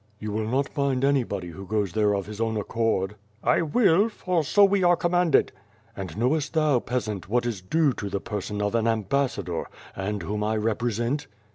"You 0.17 0.31
will 0.31 0.47
not 0.47 0.73
bind 0.73 1.05
anybody 1.05 1.49
who 1.49 1.67
goes 1.67 1.93
there 1.93 2.15
of 2.15 2.25
his 2.25 2.41
own 2.41 2.57
ac 2.57 2.65
cord?" 2.69 3.17
"I 3.43 3.61
will, 3.61 4.09
for 4.09 4.43
so 4.43 4.65
we 4.65 4.81
are 4.81 4.95
commanded." 4.95 5.51
"And 5.95 6.09
icnowest 6.09 6.53
thou, 6.53 6.79
peasant, 6.79 7.29
what 7.29 7.45
is 7.45 7.61
due 7.61 7.93
to 7.93 8.09
the 8.09 8.19
person 8.19 8.63
of 8.63 8.73
an 8.73 8.87
ambassador: 8.87 9.67
and 9.95 10.23
whom 10.23 10.43
I 10.43 10.57
represent?" 10.57 11.27